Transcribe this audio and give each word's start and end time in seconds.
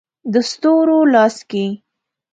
د 0.33 0.35
ستورو 0.49 0.99
لاس 1.13 1.35
کې 1.49 1.65